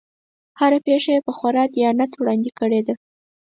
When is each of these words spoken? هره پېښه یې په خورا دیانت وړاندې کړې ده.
هره 0.59 0.77
پېښه 0.85 1.09
یې 1.15 1.19
په 1.27 1.31
خورا 1.37 1.63
دیانت 1.75 2.11
وړاندې 2.15 2.51
کړې 2.59 2.81
ده. 2.87 2.95